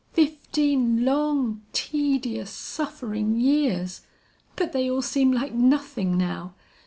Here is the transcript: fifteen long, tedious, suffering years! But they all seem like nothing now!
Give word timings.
fifteen 0.13 1.05
long, 1.05 1.61
tedious, 1.73 2.49
suffering 2.49 3.35
years! 3.35 4.01
But 4.55 4.73
they 4.73 4.89
all 4.89 5.03
seem 5.03 5.31
like 5.31 5.53
nothing 5.53 6.17
now! 6.17 6.55